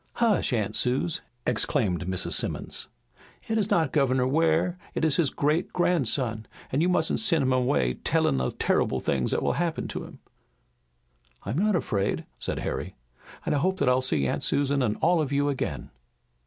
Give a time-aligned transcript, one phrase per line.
[0.13, 2.33] "Hush, Aunt Suse," exclaimed Mrs.
[2.33, 2.87] Simmons.
[3.47, 7.53] "It is not Governor Ware, it is his great grandson, and you mustn't send him
[7.53, 10.17] away tellin' of terrible things that will happen to him."
[11.43, 12.95] "I'm not afraid," said Harry,
[13.45, 15.91] "and I hope that I'll see Aunt Susan and all of you again."